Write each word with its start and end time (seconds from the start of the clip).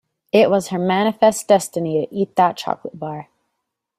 It 0.31 0.49
was 0.49 0.69
her 0.69 0.79
manifest 0.79 1.47
destiny 1.47 2.01
to 2.07 2.11
eat 2.11 2.35
that 2.35 2.57
chocolate 2.57 2.97
bar. 2.97 3.29